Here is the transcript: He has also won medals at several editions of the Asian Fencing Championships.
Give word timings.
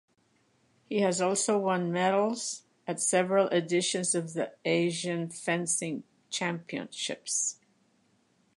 He 0.89 1.01
has 1.01 1.21
also 1.21 1.59
won 1.59 1.91
medals 1.91 2.63
at 2.87 2.99
several 2.99 3.47
editions 3.49 4.15
of 4.15 4.33
the 4.33 4.51
Asian 4.65 5.29
Fencing 5.29 6.05
Championships. 6.31 7.59